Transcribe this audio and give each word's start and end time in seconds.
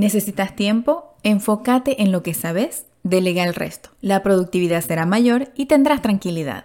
¿Necesitas 0.00 0.56
tiempo? 0.56 1.14
Enfócate 1.24 2.00
en 2.00 2.10
lo 2.10 2.22
que 2.22 2.32
sabes, 2.32 2.86
delega 3.02 3.44
el 3.44 3.54
resto. 3.54 3.90
La 4.00 4.22
productividad 4.22 4.80
será 4.80 5.04
mayor 5.04 5.50
y 5.56 5.66
tendrás 5.66 6.00
tranquilidad. 6.00 6.64